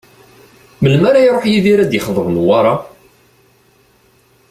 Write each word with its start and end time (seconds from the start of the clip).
Melmi 0.81 1.05
ara 1.09 1.25
iruḥ 1.25 1.45
Yidir 1.47 1.79
ad 1.79 1.89
d-ixḍeb 1.91 2.27
Newwara? 2.29 2.73